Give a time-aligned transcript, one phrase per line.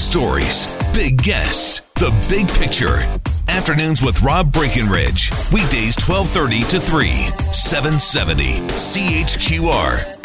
[0.00, 2.98] stories, big guests, the big picture.
[3.48, 5.30] Afternoons with Rob Breckenridge.
[5.52, 7.08] Weekdays 1230 to 3,
[7.52, 10.16] 770 CHQR.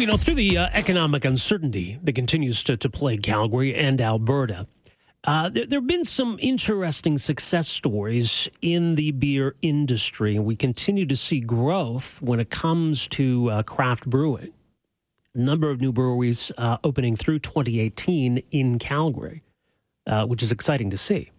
[0.00, 4.66] You know, through the uh, economic uncertainty that continues to, to plague Calgary and Alberta,
[5.24, 10.56] uh, there, there have been some interesting success stories in the beer industry, and we
[10.56, 14.52] continue to see growth when it comes to uh, craft brewing.
[15.34, 19.42] Number of new breweries uh, opening through 2018 in Calgary,
[20.06, 21.30] uh, which is exciting to see.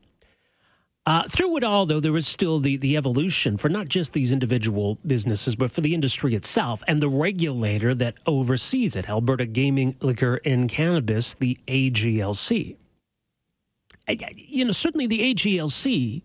[1.05, 4.31] Uh, through it all, though, there is still the, the evolution for not just these
[4.31, 9.95] individual businesses, but for the industry itself and the regulator that oversees it Alberta Gaming,
[10.01, 12.77] Liquor, and Cannabis, the AGLC.
[14.35, 16.21] You know, certainly the AGLC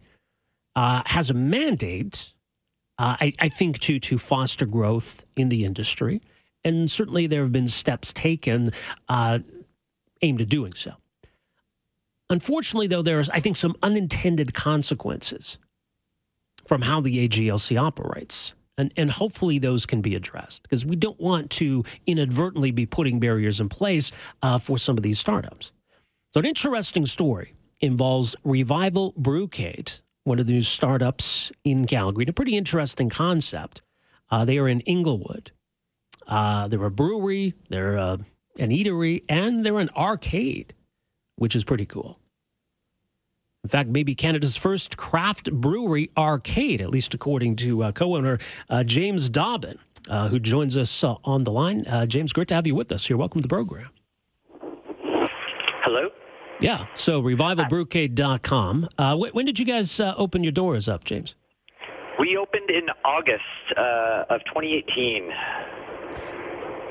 [0.75, 2.35] uh, has a mandate,
[2.99, 6.21] uh, I, I think, to, to foster growth in the industry.
[6.67, 8.73] And certainly there have been steps taken
[9.09, 9.39] uh,
[10.21, 10.95] aimed at doing so.
[12.29, 15.59] Unfortunately, though, there's, I think, some unintended consequences
[16.67, 18.55] from how the AGLC operates.
[18.77, 23.21] And, and hopefully those can be addressed because we don't want to inadvertently be putting
[23.21, 24.11] barriers in place
[24.43, 25.73] uh, for some of these startups.
[26.35, 32.25] So, an interesting story involves Revival Brewcade, one of the new startups in Calgary.
[32.25, 33.83] And A pretty interesting concept.
[34.31, 35.53] Uh, they are in Inglewood.
[36.27, 38.17] Uh, they're a brewery, they're uh,
[38.59, 40.75] an eatery, and they're an arcade
[41.37, 42.19] which is pretty cool.
[43.63, 48.39] In fact, maybe Canada's first craft brewery arcade, at least according to uh, co owner
[48.71, 51.85] uh, James Dobbin, uh, who joins us uh, on the line.
[51.87, 53.17] Uh, James, great to have you with us here.
[53.17, 53.91] Welcome to the program.
[55.83, 56.09] Hello?
[56.61, 58.89] Yeah, so revivalbrewcade.com.
[58.99, 61.35] Uh, when did you guys open your doors up, James?
[62.19, 63.43] We opened in August
[63.77, 65.33] of 2018.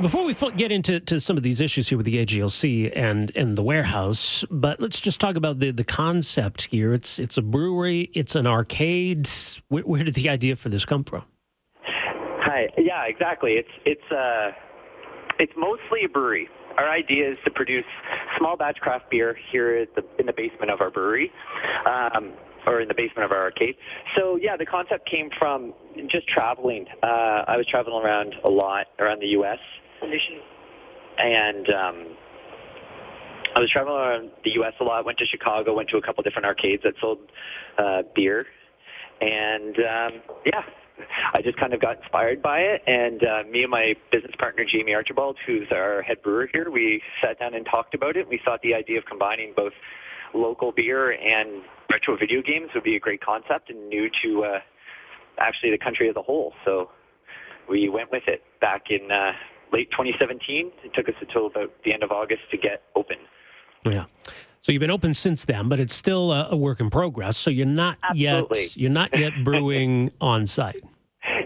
[0.01, 3.57] Before we get into to some of these issues here with the AGLC and and
[3.57, 6.93] the warehouse, but let's just talk about the the concept here.
[6.93, 9.29] It's it's a brewery, it's an arcade.
[9.69, 11.23] Where, where did the idea for this come from?
[11.85, 13.53] Hi, yeah, exactly.
[13.53, 14.51] It's it's uh,
[15.39, 16.49] it's mostly a brewery.
[16.77, 17.85] Our idea is to produce
[18.37, 21.31] small batch craft beer here the, in the basement of our brewery.
[21.85, 22.33] Um,
[22.67, 23.75] or in the basement of our arcade.
[24.17, 25.73] So yeah, the concept came from
[26.07, 26.87] just traveling.
[27.03, 29.59] Uh, I was traveling around a lot around the U.S.
[31.17, 32.05] And um,
[33.55, 34.73] I was traveling around the U.S.
[34.79, 35.05] a lot.
[35.05, 35.75] Went to Chicago.
[35.75, 37.19] Went to a couple different arcades that sold
[37.77, 38.45] uh, beer,
[39.21, 40.63] and um, yeah,
[41.33, 42.81] I just kind of got inspired by it.
[42.85, 47.01] And uh, me and my business partner Jamie Archibald, who's our head brewer here, we
[47.21, 48.27] sat down and talked about it.
[48.27, 49.73] We thought the idea of combining both
[50.33, 54.59] local beer and retro video games would be a great concept and new to uh,
[55.37, 56.53] actually the country as a whole.
[56.65, 56.89] So
[57.69, 59.31] we went with it back in uh,
[59.75, 60.71] late 2017.
[60.85, 63.17] It took us until about the end of August to get open.
[63.83, 64.05] Yeah.
[64.61, 67.35] So you've been open since then, but it's still a, a work in progress.
[67.37, 68.61] So you're not Absolutely.
[68.61, 70.81] yet you're not yet brewing on site.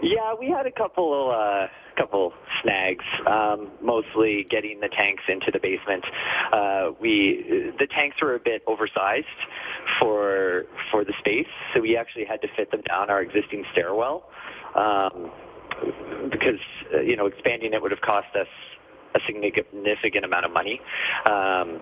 [0.02, 2.32] Yeah, we had a couple uh, couple
[2.62, 3.04] snags.
[3.26, 6.04] Um, mostly getting the tanks into the basement.
[6.52, 9.26] Uh, we the tanks were a bit oversized
[9.98, 14.30] for for the space, so we actually had to fit them down our existing stairwell.
[14.74, 15.30] Um,
[16.30, 16.60] because
[16.94, 18.48] uh, you know expanding it would have cost us
[19.14, 20.80] a significant amount of money,
[21.26, 21.80] um,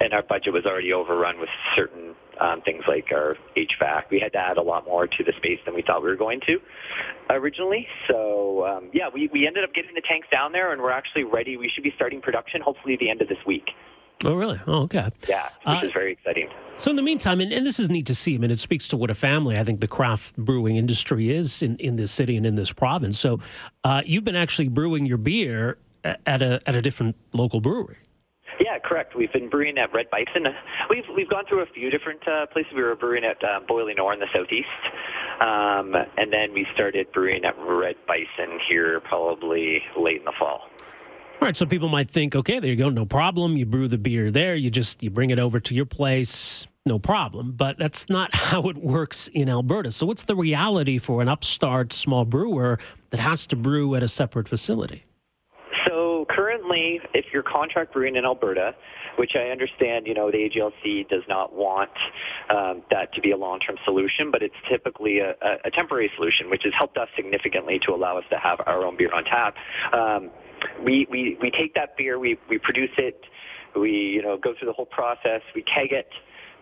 [0.00, 4.04] and our budget was already overrun with certain um, things like our HVAC.
[4.10, 6.16] We had to add a lot more to the space than we thought we were
[6.16, 6.60] going to
[7.30, 7.86] originally.
[8.08, 11.24] So um, yeah, we, we ended up getting the tanks down there, and we're actually
[11.24, 11.56] ready.
[11.56, 13.70] We should be starting production hopefully the end of this week.
[14.24, 14.60] Oh, really?
[14.66, 15.10] Oh, okay.
[15.28, 16.48] Yeah, which uh, is very exciting.
[16.76, 18.88] So, in the meantime, and, and, this is neat to see, I mean, it speaks
[18.88, 22.36] to what a family I think the craft brewing industry is in, in this city
[22.36, 23.18] and in this province.
[23.18, 23.40] So,
[23.84, 27.96] uh, you've been actually brewing your beer at a, at a different local brewery.
[28.60, 29.16] Yeah, correct.
[29.16, 30.54] We've been brewing at Red Bison.
[30.88, 32.72] We've we've gone through a few different uh, places.
[32.74, 34.68] We were brewing at uh, Boiling Ore in the southeast,
[35.40, 40.68] um, and then we started brewing at Red Bison here probably late in the fall.
[41.44, 43.54] Right, so people might think, okay, there you go, no problem.
[43.58, 46.98] You brew the beer there, you just you bring it over to your place, no
[46.98, 47.52] problem.
[47.52, 49.90] But that's not how it works in Alberta.
[49.90, 52.78] So what's the reality for an upstart small brewer
[53.10, 55.04] that has to brew at a separate facility?
[55.86, 58.74] So currently, if you're contract brewing in Alberta,
[59.16, 61.90] which I understand, you know, the AGLC does not want
[62.48, 66.64] um, that to be a long-term solution, but it's typically a, a, temporary solution, which
[66.64, 69.56] has helped us significantly to allow us to have our own beer on tap.
[69.92, 70.30] Um,
[70.82, 73.24] we, we, we take that beer, we, we produce it,
[73.76, 76.08] we you know go through the whole process, we keg it,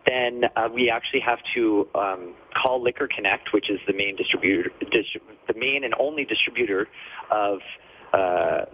[0.07, 4.71] then uh, we actually have to um, call Liquor Connect, which is the main distributor,
[4.83, 6.89] distrib- the main and only distributor
[7.31, 7.61] of
[8.13, 8.65] uh,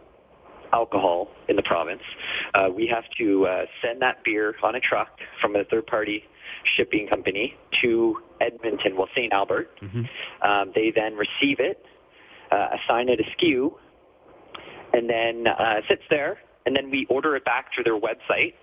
[0.72, 2.02] alcohol in the province,
[2.54, 6.24] uh, we have to uh, send that beer on a truck from a third-party
[6.76, 9.32] shipping company to Edmonton, well, St.
[9.32, 9.70] Albert.
[9.80, 10.48] Mm-hmm.
[10.48, 11.84] Um, they then receive it,
[12.50, 13.74] uh, assign it a SKU,
[14.92, 18.54] and then uh, sits there, and then we order it back through their website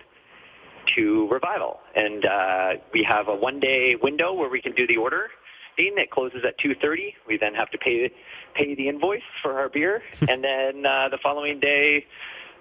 [0.94, 1.80] to Revival.
[1.94, 5.28] And uh, we have a one-day window where we can do the order.
[5.76, 5.94] Thing.
[5.96, 7.14] It closes at 2.30.
[7.28, 8.10] We then have to pay
[8.54, 10.02] pay the invoice for our beer.
[10.28, 12.06] and then uh, the following day,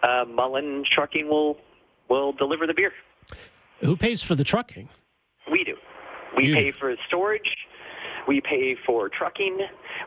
[0.04, 1.58] uh, Mullen Trucking will
[2.10, 2.92] will deliver the beer.
[3.80, 4.90] Who pays for the trucking?
[5.50, 5.78] We do.
[6.36, 6.56] We you.
[6.56, 7.56] pay for storage.
[8.28, 9.60] We pay for trucking.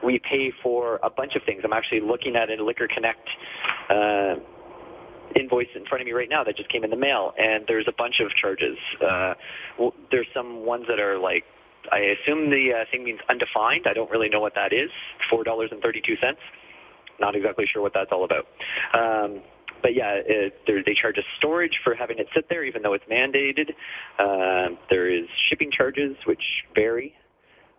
[0.02, 1.62] We pay for a bunch of things.
[1.64, 3.28] I'm actually looking at a Liquor Connect
[3.90, 4.34] uh,
[5.36, 7.86] invoice in front of me right now that just came in the mail, and there's
[7.86, 8.76] a bunch of charges.
[9.00, 9.34] Uh,
[9.78, 11.44] well, there's some ones that are like,
[11.92, 13.86] I assume the uh, thing means undefined.
[13.86, 14.90] I don't really know what that is.
[15.30, 16.40] Four dollars and thirty-two cents.
[17.20, 18.46] Not exactly sure what that's all about.
[18.94, 19.42] Um,
[19.80, 23.04] but yeah, it, they charge us storage for having it sit there, even though it's
[23.04, 23.70] mandated.
[24.18, 26.42] Uh, there is shipping charges, which
[26.74, 27.14] vary.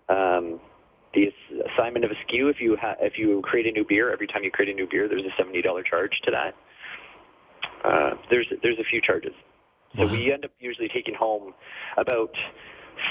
[0.10, 0.60] Um,
[1.14, 1.32] the
[1.74, 4.44] assignment of a SKU, if you ha- if you create a new beer, every time
[4.44, 6.56] you create a new beer, there's a seventy dollar charge to that.
[7.84, 9.34] Uh, there's there's a few charges.
[9.96, 10.14] So uh-huh.
[10.14, 11.54] we end up usually taking home
[11.98, 12.36] about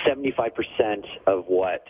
[0.06, 1.84] 75% of what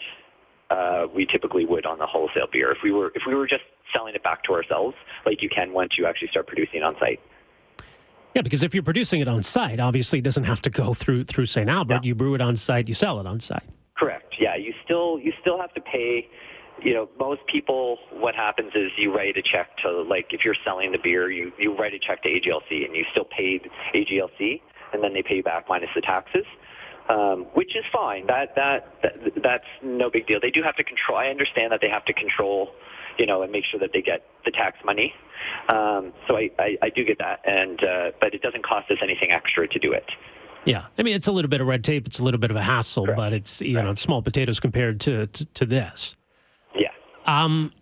[0.70, 3.64] uh, we typically would on the wholesale beer if we were if we were just
[3.92, 4.94] selling it back to ourselves,
[5.24, 7.20] like you can once you actually start producing on site.
[8.34, 11.24] Yeah, because if you're producing it on site, obviously it doesn't have to go through
[11.24, 11.68] through St.
[11.68, 12.04] Albert.
[12.04, 13.62] You brew it on site, you sell it on site.
[13.96, 14.36] Correct.
[14.38, 14.54] Yeah,
[14.88, 16.28] still you still have to pay
[16.82, 20.56] you know, most people, what happens is you write a check to, like, if you're
[20.64, 24.60] selling the beer, you, you write a check to AGLC and you still paid AGLC,
[24.92, 26.44] and then they pay you back minus the taxes.
[27.08, 28.26] Um, which is fine.
[28.26, 30.40] That, that that that's no big deal.
[30.42, 31.16] They do have to control.
[31.16, 32.68] I understand that they have to control,
[33.18, 35.14] you know, and make sure that they get the tax money.
[35.70, 38.98] Um, so I, I, I do get that, and uh, but it doesn't cost us
[39.00, 40.04] anything extra to do it.
[40.68, 42.06] Yeah, I mean it's a little bit of red tape.
[42.06, 43.16] It's a little bit of a hassle, Correct.
[43.16, 46.14] but it's you know small potatoes compared to, to, to this.
[46.74, 46.90] Yeah.
[47.26, 47.72] Um,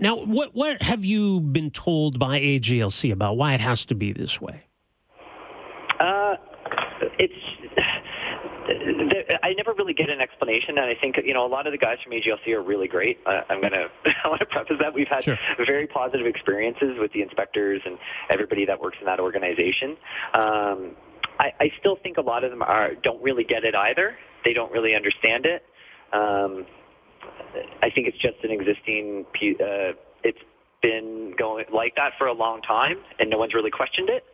[0.00, 4.12] now, what what have you been told by AGLC about why it has to be
[4.12, 4.62] this way?
[5.98, 6.36] Uh,
[7.18, 7.34] it's.
[9.42, 11.78] I never really get an explanation, and I think you know a lot of the
[11.78, 13.18] guys from AGLC are really great.
[13.26, 13.86] Uh, I'm gonna
[14.24, 15.38] I want to preface that we've had sure.
[15.66, 17.98] very positive experiences with the inspectors and
[18.30, 19.96] everybody that works in that organization.
[20.34, 20.92] Um,
[21.38, 24.16] I, I still think a lot of them are don't really get it either.
[24.44, 25.64] They don't really understand it.
[26.12, 26.66] Um,
[27.82, 29.26] I think it's just an existing.
[29.34, 29.92] Uh,
[30.22, 30.38] it's
[30.82, 34.24] been going like that for a long time, and no one's really questioned it.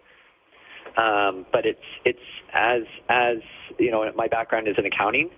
[0.97, 2.19] Um, but it's it's
[2.53, 3.39] as as
[3.79, 5.31] you know, my background is in accounting,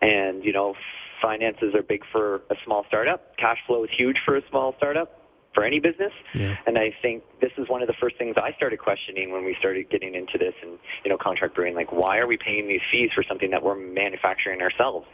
[0.00, 0.74] and you know,
[1.20, 3.36] finances are big for a small startup.
[3.36, 5.15] Cash flow is huge for a small startup
[5.56, 6.12] for any business.
[6.34, 6.54] Yeah.
[6.66, 9.56] And I think this is one of the first things I started questioning when we
[9.58, 11.74] started getting into this and, you know, contract brewing.
[11.74, 15.06] Like, why are we paying these fees for something that we're manufacturing ourselves?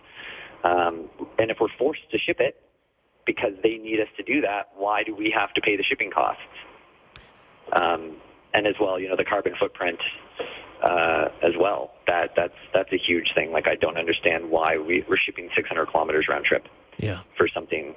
[0.65, 1.09] Um,
[1.39, 2.61] and if we're forced to ship it
[3.25, 6.11] because they need us to do that, why do we have to pay the shipping
[6.11, 6.43] costs?
[7.73, 8.17] Um,
[8.53, 10.00] and as well, you know, the carbon footprint
[10.83, 11.93] uh, as well.
[12.09, 13.53] That that's that's a huge thing.
[13.53, 16.67] Like I don't understand why we, we're shipping 600 kilometers round trip.
[16.99, 17.21] Yeah.
[17.39, 17.94] For something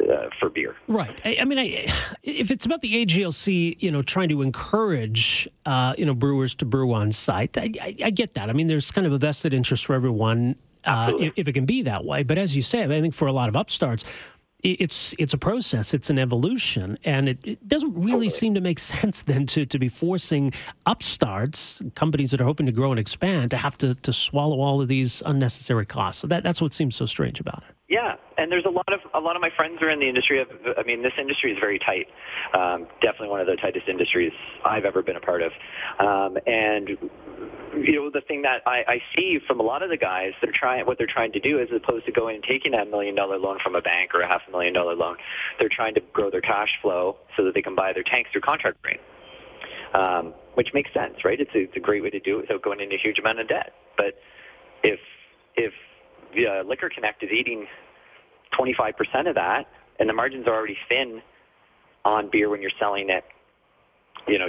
[0.00, 0.76] uh, for beer.
[0.88, 1.18] Right.
[1.24, 1.86] I, I, mean, I,
[2.22, 6.64] if it's about the AGLC, you know, trying to encourage, uh, you know, brewers to
[6.64, 8.50] brew on site, I, I, I, get that.
[8.50, 11.66] I mean, there's kind of a vested interest for everyone uh, if, if, it can
[11.66, 12.22] be that way.
[12.22, 14.04] But as you say, I think for a lot of upstarts,
[14.62, 18.78] it's it's a process, it's an evolution, and it, it doesn't really seem to make
[18.94, 20.50] sense then to, to be forcing
[20.86, 24.80] upstarts, companies that are hoping to grow and expand, to have to, to swallow all
[24.80, 26.20] of these unnecessary costs.
[26.20, 27.85] So that, that's what seems so strange about it.
[27.88, 30.40] Yeah, and there's a lot of a lot of my friends are in the industry.
[30.40, 32.08] Of, I mean, this industry is very tight.
[32.52, 34.32] Um, definitely one of the tightest industries
[34.64, 35.52] I've ever been a part of.
[36.00, 36.88] Um, and
[37.76, 40.50] you know, the thing that I, I see from a lot of the guys, they're
[40.52, 43.38] trying what they're trying to do, as opposed to going and taking that million dollar
[43.38, 45.16] loan from a bank or a half a million dollar loan,
[45.60, 48.40] they're trying to grow their cash flow so that they can buy their tanks through
[48.40, 48.98] contract brewing.
[49.94, 51.40] Um, which makes sense, right?
[51.40, 53.38] It's a, it's a great way to do it without going into a huge amount
[53.38, 53.72] of debt.
[53.96, 54.14] But
[54.82, 54.98] if
[55.54, 55.72] if
[56.36, 57.66] the Liquor Connect is eating
[58.58, 59.66] 25% of that,
[59.98, 61.22] and the margins are already thin
[62.04, 63.24] on beer when you're selling it.
[64.28, 64.48] You know,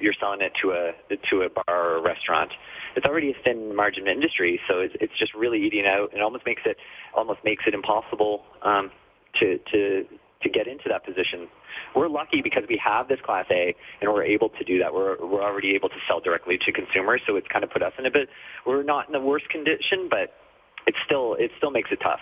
[0.00, 0.92] you're selling it to a
[1.30, 2.50] to a bar or a restaurant.
[2.94, 6.12] It's already a thin margin industry, so it's, it's just really eating out.
[6.12, 6.76] It almost makes it
[7.16, 8.90] almost makes it impossible um,
[9.40, 10.04] to to
[10.44, 11.48] to get into that position.
[11.96, 14.92] We're lucky because we have this Class A and we're able to do that.
[14.94, 17.94] We're, we're already able to sell directly to consumers, so it's kind of put us
[17.98, 18.28] in a bit,
[18.66, 20.34] we're not in the worst condition, but
[20.86, 22.20] it still it still makes it tough.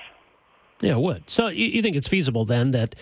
[0.81, 1.31] Yeah, it would.
[1.31, 2.97] So you, you think it's feasible then that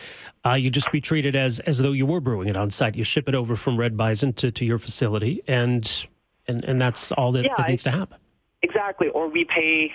[0.45, 2.95] uh, you just be treated as as though you were brewing it on site?
[2.97, 6.07] You ship it over from Red Bison to, to your facility, and
[6.47, 8.19] and and that's all that, Yeah, that needs I- to happen.
[8.63, 9.09] Exactly.
[9.09, 9.91] Or we pay,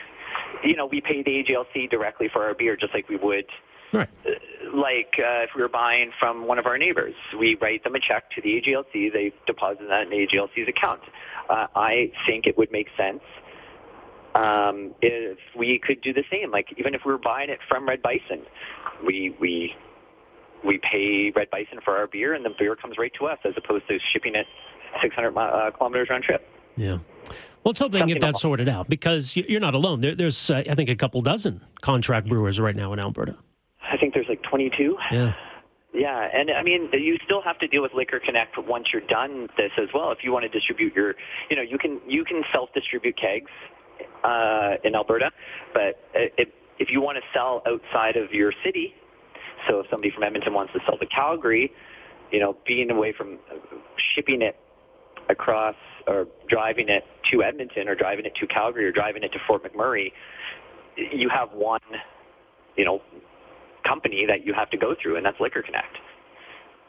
[0.63, 3.45] you know, we pay the AGLC directly for our beer, just like we would
[3.93, 4.09] Right.
[4.73, 7.99] like uh, if we were buying from one of our neighbors, we write them a
[7.99, 9.13] check to the AGLC.
[9.13, 11.01] They deposit that in the AGLC's account.
[11.47, 13.21] Uh, I think it would make sense
[14.35, 16.51] um, if we could do the same.
[16.51, 18.41] Like even if we were buying it from Red Bison,
[19.05, 19.73] we we
[20.63, 23.53] we pay Red Bison for our beer, and the beer comes right to us, as
[23.57, 24.45] opposed to shipping it
[25.01, 26.47] 600 mi- uh, kilometers round trip.
[26.75, 26.97] Yeah.
[27.27, 30.01] Well, let's hope they can get that sorted out because you- you're not alone.
[30.01, 33.35] There, there's, uh, I think, a couple dozen contract brewers right now in Alberta.
[33.91, 34.97] I think there's like 22.
[35.11, 35.33] Yeah.
[35.93, 39.47] Yeah, and I mean, you still have to deal with Liquor Connect once you're done
[39.55, 40.11] this as well.
[40.11, 41.15] If you want to distribute your,
[41.49, 43.49] you know, you can you can self-distribute kegs
[44.23, 45.31] uh, in Alberta,
[45.73, 48.93] but if if you want to sell outside of your city,
[49.67, 51.71] so if somebody from Edmonton wants to sell to Calgary,
[52.31, 53.39] you know, being away from
[54.13, 54.57] shipping it
[55.29, 55.75] across
[56.07, 59.63] or driving it to Edmonton or driving it to Calgary or driving it to Fort
[59.63, 60.11] McMurray,
[60.97, 61.79] you have one,
[62.75, 63.01] you know,
[63.85, 65.97] company that you have to go through, and that's Liquor Connect.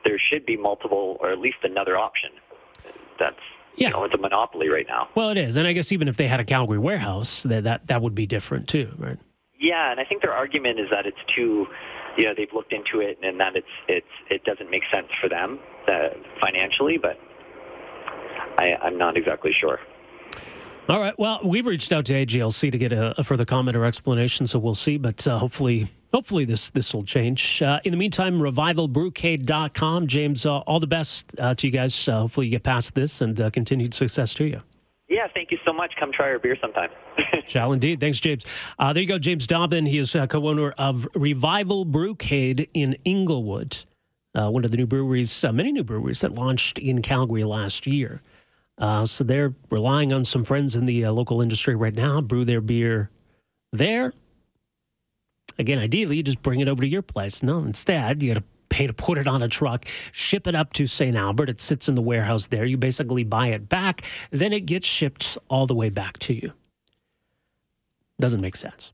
[0.05, 2.31] There should be multiple, or at least another option.
[3.19, 3.37] That's
[3.76, 3.88] Yeah.
[3.88, 5.09] you know, it's a monopoly right now.
[5.14, 7.87] Well, it is, and I guess even if they had a Calgary warehouse, that that,
[7.88, 9.18] that would be different too, right?
[9.59, 11.66] Yeah, and I think their argument is that it's too,
[12.16, 15.28] you know, they've looked into it and that it's it's it doesn't make sense for
[15.28, 16.09] them uh,
[16.40, 17.18] financially, but
[18.59, 19.80] I, I'm not exactly sure.
[20.88, 21.19] All right.
[21.19, 24.61] Well, we've reached out to AGLC to get a, a further comment or explanation, so
[24.61, 24.99] we'll see.
[24.99, 27.61] But uh, hopefully, hopefully this this will change.
[27.61, 30.07] Uh, in the meantime, revivalbrewcade.com.
[30.07, 32.07] James, uh, all the best uh, to you guys.
[32.07, 34.62] Uh, hopefully, you get past this and uh, continued success to you.
[35.09, 35.95] Yeah, thank you so much.
[35.99, 36.90] Come try our beer sometime.
[37.47, 37.99] Shall indeed.
[37.99, 38.45] Thanks, James.
[38.78, 39.87] Uh, there you go, James Dobbin.
[39.87, 43.85] He is uh, co-owner of Revival Brewcade in Inglewood,
[44.35, 47.87] uh, one of the new breweries, uh, many new breweries that launched in Calgary last
[47.87, 48.21] year.
[48.78, 52.45] Uh, so they're relying on some friends in the uh, local industry right now, brew
[52.45, 53.11] their beer
[53.73, 54.12] there.
[55.59, 57.42] Again, ideally, you just bring it over to your place.
[57.42, 60.73] No, instead, you got to pay to put it on a truck, ship it up
[60.75, 61.16] to St.
[61.16, 61.49] Albert.
[61.49, 62.66] It sits in the warehouse there.
[62.66, 66.52] You basically buy it back, then it gets shipped all the way back to you.
[68.21, 68.92] Doesn't make sense.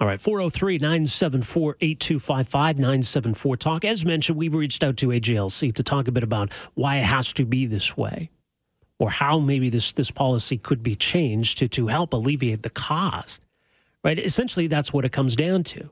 [0.00, 3.84] All right, 403 974 8255 974 Talk.
[3.84, 7.32] As mentioned, we've reached out to AGLC to talk a bit about why it has
[7.32, 8.30] to be this way
[9.00, 13.42] or how maybe this, this policy could be changed to, to help alleviate the cost.
[14.04, 14.18] Right?
[14.18, 15.90] Essentially, that's what it comes down to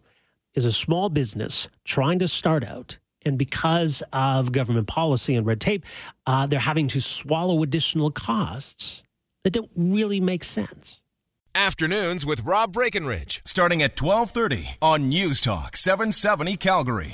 [0.55, 2.99] is a small business trying to start out.
[3.25, 5.85] And because of government policy and red tape,
[6.27, 9.03] uh, they're having to swallow additional costs
[9.45, 11.03] that don't really make sense.
[11.55, 17.07] Afternoons with Rob Breckenridge, starting at 1230 on News Talk 770 Calgary.